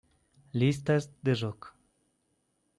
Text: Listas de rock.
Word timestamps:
Listas 0.61 1.09
de 1.21 1.35
rock. 1.43 1.71